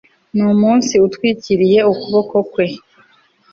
numunsi 0.35 0.93
utwikiriye 1.07 1.79
ukuboko 1.91 2.35
kwe 2.51 2.65